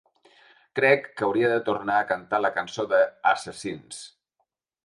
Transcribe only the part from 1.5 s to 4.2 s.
de tornar a cantar la cançó de ‘assassins’.